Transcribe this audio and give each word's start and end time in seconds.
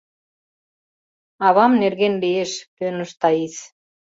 —Авам 1.47 1.73
нерген 1.81 2.13
лиеш,— 2.23 2.51
кӧныш 2.77 3.11
Таис. 3.21 3.55